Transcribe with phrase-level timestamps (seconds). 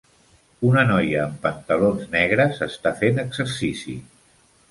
[0.69, 3.97] Una noia amb pantalons negres està fent exercici.